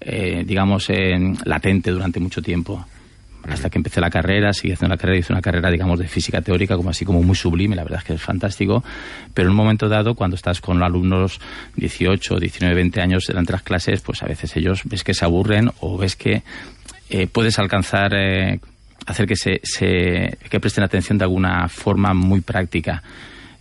eh, 0.00 0.44
digamos 0.46 0.90
en, 0.90 1.36
latente 1.44 1.90
durante 1.90 2.20
mucho 2.20 2.42
tiempo 2.42 2.86
hasta 3.48 3.70
que 3.70 3.78
empecé 3.78 4.00
la 4.00 4.10
carrera, 4.10 4.52
seguí 4.52 4.72
haciendo 4.72 4.94
la 4.94 4.98
carrera, 4.98 5.18
hice 5.18 5.32
una 5.32 5.42
carrera, 5.42 5.70
digamos, 5.70 5.98
de 5.98 6.08
física 6.08 6.40
teórica, 6.40 6.76
como 6.76 6.90
así 6.90 7.04
como 7.04 7.22
muy 7.22 7.36
sublime, 7.36 7.76
la 7.76 7.82
verdad 7.84 8.00
es 8.00 8.04
que 8.04 8.14
es 8.14 8.22
fantástico, 8.22 8.82
pero 9.34 9.48
en 9.48 9.50
un 9.52 9.56
momento 9.56 9.88
dado, 9.88 10.14
cuando 10.14 10.36
estás 10.36 10.60
con 10.60 10.82
alumnos 10.82 11.40
18, 11.76 12.38
19, 12.38 12.74
20 12.74 13.00
años 13.00 13.24
delante 13.26 13.52
de 13.52 13.56
las 13.56 13.62
clases, 13.62 14.00
pues 14.00 14.22
a 14.22 14.26
veces 14.26 14.56
ellos 14.56 14.82
ves 14.84 15.04
que 15.04 15.14
se 15.14 15.24
aburren 15.24 15.70
o 15.80 15.96
ves 15.96 16.16
que 16.16 16.42
eh, 17.08 17.26
puedes 17.26 17.58
alcanzar, 17.58 18.14
eh, 18.14 18.60
hacer 19.06 19.26
que, 19.26 19.36
se, 19.36 19.60
se, 19.62 20.38
que 20.50 20.60
presten 20.60 20.84
atención 20.84 21.18
de 21.18 21.24
alguna 21.24 21.68
forma 21.68 22.14
muy 22.14 22.40
práctica. 22.40 23.02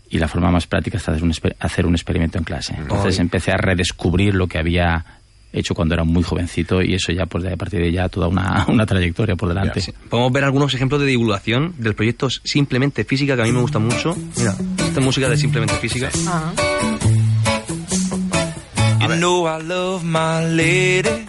Y 0.09 0.19
la 0.19 0.27
forma 0.27 0.51
más 0.51 0.67
práctica 0.67 0.97
es 0.97 1.09
hacer 1.09 1.23
un, 1.23 1.33
hacer 1.59 1.85
un 1.85 1.93
experimento 1.93 2.37
en 2.37 2.43
clase. 2.43 2.75
Entonces 2.77 3.19
empecé 3.19 3.51
a 3.51 3.57
redescubrir 3.57 4.35
lo 4.35 4.47
que 4.47 4.59
había 4.59 5.03
hecho 5.51 5.73
cuando 5.73 5.93
era 5.93 6.03
muy 6.03 6.23
jovencito 6.23 6.81
y 6.81 6.93
eso 6.95 7.11
ya 7.11 7.25
pues 7.25 7.43
de 7.43 7.53
a 7.53 7.57
partir 7.57 7.81
de 7.81 7.91
ya 7.91 8.09
toda 8.09 8.27
una, 8.27 8.65
una 8.69 8.85
trayectoria 8.85 9.35
por 9.35 9.49
delante. 9.49 9.81
Sí. 9.81 9.93
Podemos 10.09 10.31
ver 10.31 10.43
algunos 10.43 10.73
ejemplos 10.73 11.01
de 11.01 11.07
divulgación 11.07 11.73
del 11.77 11.95
proyecto 11.95 12.29
Simplemente 12.29 13.03
Física 13.03 13.35
que 13.35 13.41
a 13.41 13.45
mí 13.45 13.51
me 13.51 13.61
gusta 13.61 13.79
mucho. 13.79 14.15
Mira, 14.37 14.55
esta 14.77 15.01
música 15.01 15.29
de 15.29 15.37
Simplemente 15.37 15.75
Física. 15.75 16.09
You 19.01 19.15
know 19.17 19.47
I 19.47 19.61
love 19.61 20.03
my 20.03 20.45
lady. 20.55 21.24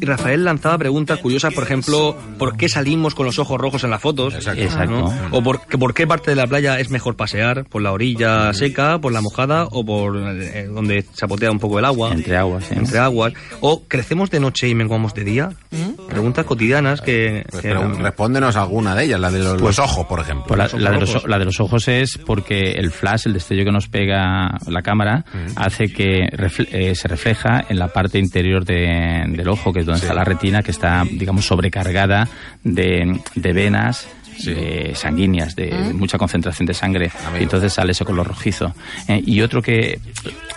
Y 0.00 0.04
Rafael 0.04 0.44
lanzaba 0.44 0.78
preguntas 0.78 1.18
curiosas, 1.18 1.54
por 1.54 1.64
ejemplo, 1.64 2.16
¿por 2.38 2.56
qué 2.56 2.68
salimos 2.68 3.14
con 3.14 3.26
los 3.26 3.38
ojos 3.38 3.60
rojos 3.60 3.84
en 3.84 3.90
las 3.90 4.00
fotos? 4.00 4.34
Exacto. 4.34 4.62
Exacto. 4.62 5.12
O 5.30 5.42
por, 5.42 5.60
por, 5.60 5.94
qué 5.94 6.06
parte 6.06 6.30
de 6.30 6.36
la 6.36 6.46
playa 6.46 6.78
es 6.78 6.90
mejor 6.90 7.16
pasear, 7.16 7.64
por 7.64 7.82
la 7.82 7.92
orilla 7.92 8.52
seca, 8.52 8.98
por 9.00 9.12
la 9.12 9.20
mojada 9.20 9.66
o 9.70 9.84
por 9.84 10.16
eh, 10.16 10.66
donde 10.66 11.04
chapotea 11.14 11.50
un 11.50 11.58
poco 11.58 11.78
el 11.78 11.84
agua. 11.84 12.12
Entre 12.12 12.36
aguas, 12.36 12.64
sí. 12.64 12.74
Entre 12.76 12.98
aguas. 12.98 13.32
O 13.60 13.82
crecemos 13.86 14.30
de 14.30 14.40
noche 14.40 14.68
y 14.68 14.74
menguamos 14.74 15.14
de 15.14 15.24
día. 15.24 15.50
¿Mm? 15.70 16.06
Preguntas 16.08 16.44
cotidianas 16.44 17.00
que... 17.00 17.44
Pues, 17.48 17.62
que 17.62 17.68
pero 17.68 17.92
respóndenos 17.94 18.56
alguna 18.56 18.94
de 18.94 19.04
ellas, 19.04 19.20
la 19.20 19.30
de 19.30 19.40
los, 19.40 19.52
pues, 19.60 19.62
los 19.62 19.78
ojos, 19.78 20.06
por 20.06 20.20
ejemplo. 20.20 20.46
Pues 20.46 20.72
la, 20.72 20.78
la, 20.78 20.90
de 20.92 21.00
los, 21.00 21.28
la, 21.28 21.38
de 21.38 21.44
los, 21.44 21.60
ojos 21.60 21.88
es 21.88 22.18
porque 22.18 22.72
el 22.72 22.90
flash, 22.90 23.26
el 23.26 23.34
destello 23.34 23.64
que 23.64 23.72
nos 23.72 23.88
pega 23.88 24.56
la 24.66 24.82
cámara, 24.82 25.24
mm. 25.32 25.52
hace 25.56 25.92
que 25.92 26.28
refle 26.32 26.68
eh, 26.70 26.94
se 26.94 27.08
refleja 27.08 27.64
en 27.68 27.78
la 27.78 27.88
parte 27.88 28.18
interior 28.18 28.64
de, 28.64 29.24
del 29.28 29.48
ojo, 29.48 29.72
que 29.72 29.80
es 29.80 29.86
donde 29.88 30.00
sí. 30.00 30.06
está 30.06 30.14
la 30.14 30.24
retina, 30.24 30.62
que 30.62 30.70
está, 30.70 31.04
digamos, 31.10 31.46
sobrecargada 31.46 32.28
de, 32.62 33.20
de 33.34 33.52
venas 33.52 34.06
sí. 34.38 34.54
de 34.54 34.94
sanguíneas, 34.94 35.54
de 35.54 35.70
¿Mm? 35.70 35.96
mucha 35.96 36.18
concentración 36.18 36.66
de 36.66 36.74
sangre, 36.74 37.10
Amigo. 37.26 37.38
y 37.40 37.42
entonces 37.44 37.72
sale 37.72 37.92
ese 37.92 38.04
color 38.04 38.26
rojizo. 38.26 38.74
Eh, 39.08 39.22
y 39.24 39.40
otro 39.40 39.62
que 39.62 39.98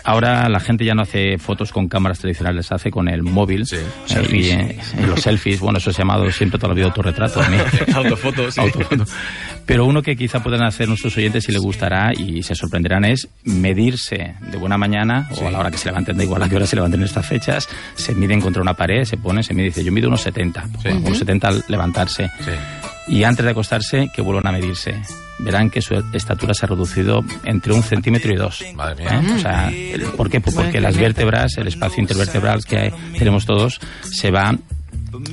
ahora 0.03 0.47
la 0.49 0.59
gente 0.59 0.85
ya 0.85 0.93
no 0.93 1.01
hace 1.01 1.37
fotos 1.37 1.71
con 1.71 1.87
cámaras 1.87 2.19
tradicionales, 2.19 2.71
hace 2.71 2.91
con 2.91 3.07
el 3.07 3.23
móvil. 3.23 3.65
Sí. 3.65 3.77
Eh, 3.77 4.27
y, 4.31 4.49
eh, 4.49 4.79
los 5.05 5.21
selfies, 5.21 5.59
bueno, 5.59 5.77
eso 5.79 5.89
es 5.89 5.97
llamado 5.97 6.29
siempre 6.31 6.59
toda 6.59 6.69
la 6.69 6.75
vida 6.75 6.85
autorretrato. 6.87 7.41
Autofotos, 7.95 8.55
sí. 8.55 8.61
Autofoto. 8.61 9.05
Pero 9.65 9.85
uno 9.85 10.01
que 10.01 10.15
quizá 10.15 10.41
puedan 10.41 10.63
hacer 10.63 10.87
nuestros 10.87 11.15
oyentes 11.17 11.47
y 11.47 11.51
les 11.51 11.61
gustará 11.61 12.11
y 12.17 12.43
se 12.43 12.55
sorprenderán 12.55 13.05
es 13.05 13.27
medirse 13.43 14.35
de 14.39 14.57
buena 14.57 14.77
mañana 14.77 15.29
o 15.39 15.47
a 15.47 15.51
la 15.51 15.59
hora 15.59 15.71
que 15.71 15.77
se 15.77 15.89
levanten, 15.89 16.17
da 16.17 16.23
igual 16.23 16.43
a 16.43 16.49
qué 16.49 16.55
hora 16.55 16.65
se 16.65 16.75
levanten 16.75 17.01
en 17.01 17.05
estas 17.05 17.25
fechas, 17.25 17.69
se 17.95 18.13
miden 18.15 18.41
contra 18.41 18.61
una 18.61 18.73
pared, 18.73 19.03
se 19.05 19.17
pone, 19.17 19.43
se 19.43 19.53
mide, 19.53 19.67
dice, 19.67 19.83
yo 19.83 19.91
mido 19.91 20.07
unos 20.07 20.21
70, 20.21 20.63
sí. 20.63 20.69
bueno, 20.83 20.99
unos 21.05 21.17
70 21.19 21.47
al 21.47 21.63
levantarse. 21.67 22.29
Sí 22.39 22.51
y 23.11 23.25
antes 23.25 23.43
de 23.43 23.51
acostarse 23.51 24.09
que 24.13 24.21
vuelvan 24.21 24.47
a 24.47 24.51
medirse. 24.53 25.01
Verán 25.39 25.69
que 25.69 25.81
su 25.81 25.95
estatura 26.13 26.53
se 26.53 26.65
ha 26.65 26.69
reducido 26.69 27.23
entre 27.43 27.73
un 27.73 27.83
centímetro 27.83 28.31
y 28.31 28.37
dos. 28.37 28.63
Madre 28.73 29.03
mía. 29.03 29.21
¿Eh? 29.21 29.33
O 29.33 29.39
sea, 29.39 29.71
¿por 30.15 30.29
qué? 30.29 30.39
Pues 30.39 30.55
porque 30.55 30.79
las 30.79 30.95
vértebras, 30.97 31.57
el 31.57 31.67
espacio 31.67 32.01
intervertebral 32.01 32.63
que 32.63 32.77
hay, 32.77 32.91
tenemos 33.17 33.45
todos, 33.45 33.81
se 34.03 34.31
va 34.31 34.55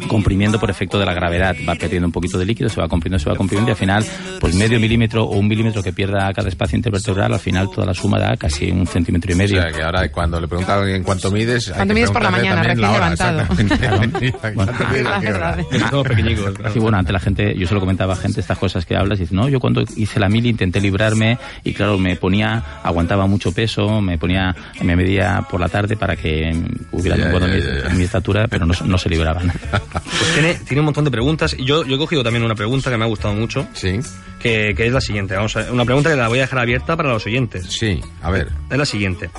comprimiendo 0.06 0.58
por 0.58 0.70
efecto 0.70 0.98
de 0.98 1.06
la 1.06 1.14
gravedad. 1.14 1.56
Va 1.68 1.74
perdiendo 1.74 2.06
un 2.06 2.12
poquito 2.12 2.38
de 2.38 2.46
líquido, 2.46 2.68
se 2.68 2.80
va 2.80 2.88
comprimiendo, 2.88 3.22
se 3.22 3.30
va 3.30 3.36
comprimiendo 3.36 3.70
y 3.70 3.72
al 3.72 3.76
final, 3.76 4.04
pues 4.40 4.54
medio 4.54 4.80
milímetro 4.80 5.24
o 5.24 5.36
un 5.38 5.48
milímetro 5.48 5.82
que 5.82 5.92
pierda 5.92 6.32
cada 6.32 6.48
espacio 6.48 6.76
intervertebral, 6.76 7.32
al 7.32 7.40
final 7.40 7.70
toda 7.70 7.86
la 7.86 7.94
suma 7.94 8.18
da 8.18 8.36
casi 8.36 8.70
un 8.70 8.86
centímetro 8.86 9.32
y 9.32 9.34
medio. 9.34 9.58
O 9.58 9.62
sea, 9.62 9.72
que 9.72 9.82
ahora 9.82 10.08
cuando 10.10 10.40
le 10.40 10.48
preguntan 10.48 10.78
a 10.78 10.82
alguien 10.82 11.02
cuánto 11.02 11.30
mides... 11.30 11.72
Cuando 11.74 11.94
mides 11.94 12.10
por 12.10 12.22
la 12.22 12.30
mañana, 12.30 12.62
recién 12.62 12.80
la 12.80 12.92
levantado. 12.92 13.42
Sí, 13.56 13.66
bueno, 16.80 16.98
ante 16.98 17.12
la 17.12 17.20
gente, 17.20 17.54
yo 17.56 17.66
se 17.66 17.74
lo 17.74 17.80
comentaba 17.80 18.14
a 18.14 18.16
gente 18.16 18.40
estas 18.40 18.58
cosas 18.58 18.86
que 18.86 18.96
hablas 18.96 19.18
y 19.18 19.22
dice, 19.22 19.34
no, 19.34 19.48
yo 19.48 19.60
cuando 19.60 19.82
hice 19.96 20.20
la 20.20 20.28
mili 20.28 20.48
intenté 20.48 20.80
librarme 20.80 21.38
y 21.64 21.72
claro, 21.72 21.98
me 21.98 22.16
ponía, 22.16 22.62
aguantaba 22.82 23.26
mucho 23.26 23.52
peso, 23.52 24.00
me 24.00 24.18
ponía, 24.18 24.54
me 24.82 24.96
medía 24.96 25.46
por 25.50 25.60
la 25.60 25.68
tarde 25.68 25.96
para 25.96 26.16
que 26.16 26.50
hubiera 26.92 27.16
yeah, 27.16 27.30
yeah, 27.30 27.48
yeah, 27.48 27.88
mi, 27.90 27.98
mi, 27.98 28.04
estatura, 28.04 28.46
pero 28.48 28.66
no, 28.66 28.74
no 28.84 28.98
se 28.98 29.08
libraban. 29.08 29.52
Pues 29.92 30.32
tiene, 30.34 30.54
tiene 30.54 30.80
un 30.80 30.86
montón 30.86 31.04
de 31.04 31.10
preguntas. 31.10 31.54
Y 31.58 31.64
yo, 31.64 31.84
yo 31.84 31.96
he 31.96 31.98
cogido 31.98 32.22
también 32.22 32.44
una 32.44 32.54
pregunta 32.54 32.90
que 32.90 32.96
me 32.96 33.04
ha 33.04 33.08
gustado 33.08 33.34
mucho, 33.34 33.66
Sí, 33.74 34.00
que, 34.40 34.74
que 34.76 34.86
es 34.86 34.92
la 34.92 35.00
siguiente. 35.00 35.34
Vamos 35.34 35.56
a, 35.56 35.72
una 35.72 35.84
pregunta 35.84 36.10
que 36.10 36.16
la 36.16 36.28
voy 36.28 36.38
a 36.38 36.42
dejar 36.42 36.58
abierta 36.60 36.96
para 36.96 37.10
los 37.10 37.24
oyentes. 37.26 37.66
sí, 37.66 38.00
a 38.22 38.30
ver. 38.30 38.48
Es 38.70 38.78
la 38.78 38.86
siguiente. 38.86 39.30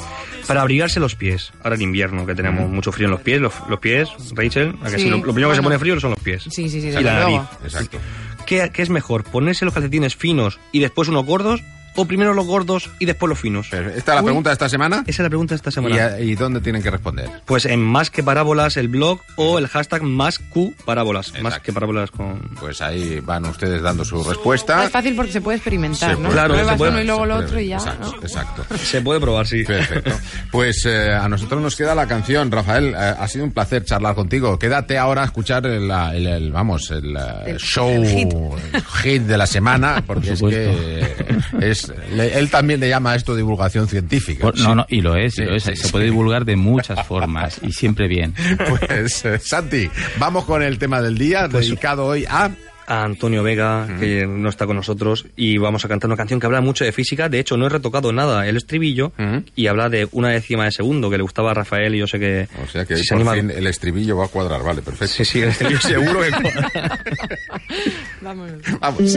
Para 0.47 0.61
abrigarse 0.61 0.99
los 0.99 1.15
pies, 1.15 1.51
ahora 1.63 1.75
en 1.75 1.83
invierno, 1.83 2.25
que 2.25 2.33
tenemos 2.33 2.67
mucho 2.69 2.91
frío 2.91 3.05
en 3.07 3.11
los 3.11 3.21
pies, 3.21 3.39
los, 3.39 3.53
los 3.69 3.79
pies, 3.79 4.09
Rachel, 4.33 4.75
¿a 4.81 4.85
que 4.89 4.97
Sí, 4.97 5.03
sí? 5.03 5.09
lo, 5.09 5.17
lo 5.17 5.33
primero 5.33 5.49
que 5.51 5.55
se 5.57 5.61
pone 5.61 5.77
frío 5.77 5.99
son 5.99 6.09
los 6.11 6.19
pies. 6.19 6.43
Sí, 6.49 6.67
sí, 6.69 6.81
sí, 6.81 6.87
Y 6.87 7.03
la 7.03 7.19
nariz. 7.19 7.41
Exacto. 7.63 7.99
¿Qué, 8.47 8.71
qué 8.73 8.81
es 8.81 8.89
mejor? 8.89 9.23
¿Ponerse 9.25 9.63
los 9.65 9.73
calcetines 9.75 10.15
finos 10.15 10.59
y 10.71 10.79
después 10.79 11.07
unos 11.07 11.23
gordos? 11.25 11.61
¿O 11.95 12.05
primero 12.05 12.33
los 12.33 12.45
gordos 12.45 12.89
y 12.99 13.05
después 13.05 13.29
los 13.29 13.39
finos? 13.39 13.67
¿Esta 13.73 13.79
es 13.97 14.05
la 14.07 14.23
pregunta 14.23 14.49
de 14.49 14.53
esta 14.53 14.69
semana? 14.69 15.03
Esa 15.07 15.21
es 15.21 15.25
la 15.25 15.29
pregunta 15.29 15.53
de 15.53 15.57
esta 15.57 15.71
semana. 15.71 16.17
¿Y, 16.19 16.31
y 16.31 16.35
dónde 16.35 16.61
tienen 16.61 16.81
que 16.81 16.89
responder? 16.91 17.29
Pues 17.45 17.65
en 17.65 17.81
Más 17.83 18.09
que 18.09 18.23
Parábolas, 18.23 18.77
el 18.77 18.87
blog, 18.87 19.19
o 19.35 19.57
el 19.59 19.67
hashtag 19.67 20.03
Más 20.03 20.39
Q 20.39 20.73
Parábolas. 20.85 21.33
Más 21.41 21.59
que 21.59 21.73
Parábolas 21.73 22.11
con... 22.11 22.39
Pues 22.59 22.81
ahí 22.81 23.19
van 23.19 23.45
ustedes 23.45 23.81
dando 23.81 24.05
su 24.05 24.23
respuesta. 24.23 24.85
Es 24.85 24.91
fácil 24.91 25.15
porque 25.15 25.31
se 25.31 25.41
puede 25.41 25.57
experimentar, 25.57 26.11
Se 26.11 26.15
¿no? 26.15 26.21
puede- 26.21 26.33
Claro, 26.33 26.53
Pruebas 26.53 26.73
se 26.73 26.77
puede- 26.77 26.91
uno 26.91 27.01
y 27.01 27.05
luego 27.05 27.25
lo 27.25 27.35
otro 27.37 27.59
y 27.59 27.67
ya, 27.67 27.77
Exacto, 27.77 28.11
¿no? 28.15 28.21
exacto. 28.23 28.77
Se 28.77 29.01
puede 29.01 29.19
probar, 29.19 29.47
sí. 29.47 29.63
Perfecto. 29.63 30.11
Pues 30.51 30.83
eh, 30.85 31.13
a 31.13 31.27
nosotros 31.29 31.61
nos 31.61 31.75
queda 31.75 31.93
la 31.95 32.07
canción, 32.07 32.49
Rafael. 32.51 32.93
eh, 32.97 33.13
ha 33.19 33.27
sido 33.27 33.45
un 33.45 33.51
placer 33.51 33.83
charlar 33.85 34.15
contigo. 34.15 34.57
Quédate 34.57 34.97
ahora 34.97 35.21
a 35.21 35.25
escuchar 35.25 35.65
el, 35.67 35.89
el- 35.91 36.27
el- 36.27 36.51
vamos, 36.51 36.89
el, 36.91 37.15
eh, 37.15 37.19
El- 37.51 37.57
show, 37.59 37.89
el 37.89 38.07
hit. 38.07 38.33
el 38.73 38.83
hit 39.03 39.21
de 39.23 39.37
la 39.37 39.45
semana, 39.47 40.03
porque 40.05 40.31
es 40.33 40.41
que 40.41 41.39
es, 41.61 41.78
le- 42.15 42.37
él 42.37 42.49
también 42.49 42.79
le 42.79 42.89
llama 42.89 43.11
a 43.11 43.15
esto 43.15 43.35
divulgación 43.35 43.87
científica. 43.87 44.41
Por- 44.41 44.57
no, 44.59 44.75
no, 44.75 44.85
y 44.89 45.01
lo 45.01 45.15
es, 45.15 45.33
y 45.33 45.37
Sí, 45.37 45.43
lo 45.45 45.55
es. 45.55 45.63
sí, 45.63 45.75
se 45.75 45.85
sí. 45.87 45.91
puede 45.91 46.05
divulgar 46.05 46.45
de 46.45 46.55
muchas 46.55 47.05
formas 47.07 47.59
y 47.63 47.71
siempre 47.71 48.07
bien. 48.07 48.33
Pues 48.89 49.25
eh, 49.25 49.39
Santi, 49.39 49.89
vamos 50.17 50.45
con 50.45 50.61
el 50.63 50.77
tema 50.77 51.01
del 51.01 51.17
día, 51.17 51.47
Pues 51.49 51.65
dedicado 51.67 52.05
hoy 52.05 52.25
a... 52.29 52.49
a 52.89 53.03
Antonio 53.03 53.43
Vega, 53.43 53.87
que 53.99 54.25
no 54.27 54.49
está 54.49 54.65
con 54.65 54.75
nosotros, 54.75 55.27
y 55.37 55.57
vamos 55.59 55.85
a 55.85 55.87
cantar 55.87 56.09
una 56.09 56.17
canción 56.17 56.39
que 56.39 56.47
habla 56.47 56.59
mucho 56.59 56.83
de 56.83 56.91
física. 56.91 57.29
De 57.29 57.39
hecho, 57.39 57.55
no 57.55 57.67
he 57.67 57.69
retocado 57.69 58.11
nada 58.11 58.47
el 58.47 58.57
estribillo 58.57 59.11
y 59.55 59.67
habla 59.67 59.89
de 59.89 60.07
una 60.11 60.29
décima 60.29 60.65
de 60.65 60.71
segundo 60.71 61.09
que 61.09 61.17
le 61.17 61.23
gustaba 61.23 61.51
a 61.51 61.53
Rafael 61.53 61.93
y 61.93 61.99
yo 61.99 62.07
sé 62.07 62.19
que. 62.19 62.47
O 62.63 62.67
sea 62.67 62.85
que 62.85 62.97
si 62.97 63.03
se 63.03 63.13
por 63.15 63.21
anima- 63.21 63.33
fin 63.35 63.51
el 63.51 63.67
estribillo 63.67 64.17
va 64.17 64.25
a 64.25 64.27
cuadrar, 64.27 64.63
vale, 64.63 64.81
perfecto. 64.81 65.13
Sí, 65.13 65.23
sí, 65.23 65.41
el 65.41 65.49
estribillo 65.49 65.79
seguro 65.81 66.19
que. 66.21 66.31
Vámonos. 68.21 68.61
Vamos. 68.79 69.15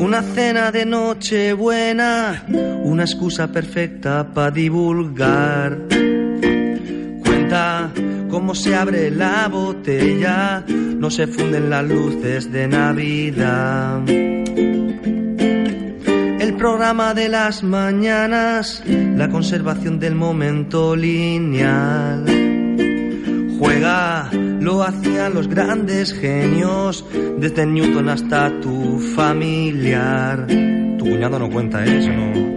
Una 0.00 0.22
cena 0.22 0.72
de 0.72 0.84
noche 0.84 1.52
buena, 1.52 2.44
una 2.48 3.04
excusa 3.04 3.50
perfecta 3.52 4.32
para 4.34 4.50
divulgar. 4.50 5.78
Cuenta 7.24 7.90
cómo 8.32 8.54
se 8.54 8.74
abre 8.74 9.10
la 9.10 9.46
botella, 9.46 10.64
no 10.66 11.10
se 11.10 11.26
funden 11.26 11.68
las 11.68 11.86
luces 11.86 12.50
de 12.50 12.66
Navidad. 12.66 14.08
El 16.40 16.54
programa 16.56 17.12
de 17.12 17.28
las 17.28 17.62
mañanas, 17.62 18.82
la 18.86 19.28
conservación 19.28 19.98
del 20.00 20.14
momento 20.14 20.96
lineal. 20.96 22.24
Juega, 23.58 24.30
lo 24.32 24.82
hacían 24.82 25.34
los 25.34 25.46
grandes 25.46 26.14
genios, 26.14 27.04
desde 27.38 27.66
Newton 27.66 28.08
hasta 28.08 28.50
tu 28.62 28.98
familiar. 29.14 30.46
Tu 30.46 31.04
cuñado 31.04 31.38
no 31.38 31.50
cuenta 31.50 31.84
eso, 31.84 32.08
¿no? 32.08 32.56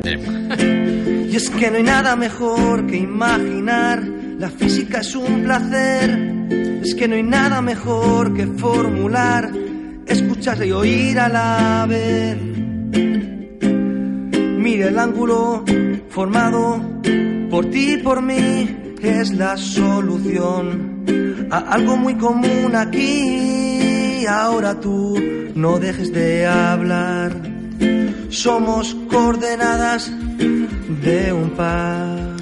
Y 1.36 1.36
es 1.36 1.50
que 1.50 1.70
no 1.70 1.76
hay 1.76 1.84
nada 1.84 2.16
mejor 2.16 2.88
que 2.88 2.96
imaginar, 2.96 4.02
la 4.40 4.50
física 4.50 5.00
es 5.00 5.16
un 5.16 5.44
placer. 5.44 6.10
Es 6.84 6.96
que 6.96 7.08
no 7.08 7.16
hay 7.16 7.24
nada 7.24 7.62
mejor 7.62 8.34
que 8.34 8.46
formular, 8.46 9.52
escuchar 10.06 10.66
y 10.66 10.72
oír 10.72 11.20
a 11.20 11.30
la. 11.30 11.88
Mira 14.58 14.88
el 14.88 15.00
ángulo 15.00 15.64
formado 16.10 16.82
por 17.50 17.70
ti 17.70 17.94
y 17.94 17.98
por 17.98 18.22
mí 18.22 18.96
es 19.02 19.34
la 19.34 19.56
solución 19.58 21.06
a 21.52 21.60
algo 21.60 21.96
muy 21.98 22.16
común 22.16 22.76
aquí. 22.76 24.26
Ahora 24.28 24.80
tú 24.80 25.16
no 25.56 25.80
dejes 25.80 26.12
de 26.12 26.48
hablar. 26.48 27.34
Somos 28.30 28.96
coordenadas 29.10 30.12
de 31.04 31.32
un 31.32 31.52
par. 31.52 32.35